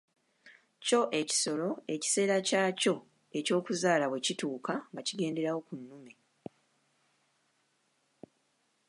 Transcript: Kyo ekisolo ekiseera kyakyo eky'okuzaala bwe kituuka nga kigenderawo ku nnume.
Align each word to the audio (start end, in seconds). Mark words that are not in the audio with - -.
Kyo 0.85 1.01
ekisolo 1.19 1.69
ekiseera 1.93 2.37
kyakyo 2.47 2.95
eky'okuzaala 3.37 4.05
bwe 4.07 4.23
kituuka 4.25 4.73
nga 4.91 5.01
kigenderawo 5.07 5.59
ku 5.67 5.73
nnume. 5.81 6.13